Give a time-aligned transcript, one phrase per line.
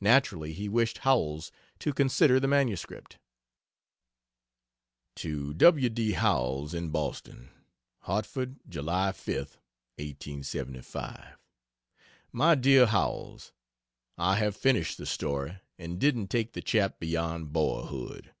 [0.00, 2.86] Naturally he wished Howells to consider the MS.
[5.16, 5.88] To W.
[5.90, 6.12] D.
[6.12, 7.50] Howells, in Boston:
[8.04, 9.58] HARTFORD, July 5th,
[9.98, 11.36] 1875.
[12.32, 13.52] MY DEAR HOWELLS,
[14.16, 18.32] I have finished the story and didn't take the chap beyond boyhood.